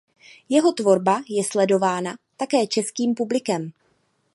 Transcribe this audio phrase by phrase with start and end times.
[0.49, 3.71] Jeho tvorba je sledována také českým publikem.